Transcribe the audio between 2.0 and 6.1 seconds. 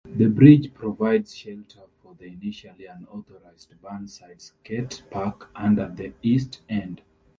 for the initially unauthorized Burnside Skatepark under